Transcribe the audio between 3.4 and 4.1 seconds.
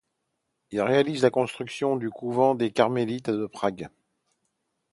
Prague.